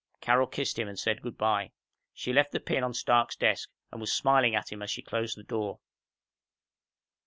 [0.19, 1.73] Carol kissed him and said good by.
[2.11, 5.37] She left the pin on Stark's desk and was smiling at him as she closed
[5.37, 5.77] the door.